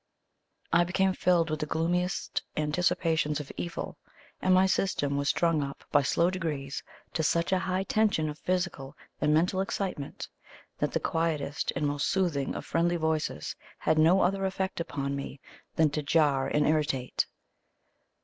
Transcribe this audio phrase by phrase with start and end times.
[0.73, 3.99] I became filled with the gloomiest anticipations of evil;
[4.41, 6.81] and my system was strung up by slow degrees
[7.13, 10.27] to such a high tension of physical and mental excitement,
[10.79, 15.39] that the quietest and most soothing of friendly voices had no other effect upon me
[15.75, 17.27] than to jar and irritate.